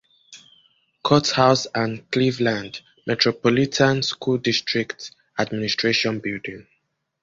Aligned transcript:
Courthouse, 1.03 1.67
and 1.75 1.99
the 1.99 2.01
Cleveland 2.11 2.81
Metropolitan 3.05 4.01
School 4.01 4.39
District 4.39 5.11
administration 5.37 6.17
building. 6.19 6.65